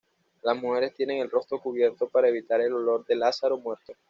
[0.41, 3.93] Las mujeres tienen el rostro cubierto para evitar el olor de Lázaro muerto.